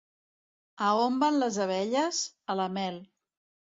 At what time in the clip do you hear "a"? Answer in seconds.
0.87-0.87, 2.57-2.61